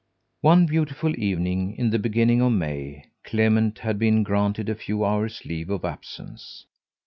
One 0.41 0.65
beautiful 0.65 1.13
evening 1.19 1.75
in 1.77 1.91
the 1.91 1.99
beginning 1.99 2.41
of 2.41 2.53
May 2.53 3.05
Clement 3.23 3.77
had 3.77 3.99
been 3.99 4.23
granted 4.23 4.67
a 4.67 4.73
few 4.73 5.05
hours' 5.05 5.45
leave 5.45 5.69
of 5.69 5.85
absence. 5.85 6.65